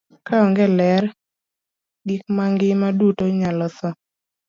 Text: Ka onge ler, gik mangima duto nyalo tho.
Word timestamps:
Ka 0.25 0.35
onge 0.45 0.65
ler, 0.79 1.03
gik 2.07 2.23
mangima 2.35 2.87
duto 2.99 3.23
nyalo 3.39 3.67
tho. 3.77 3.89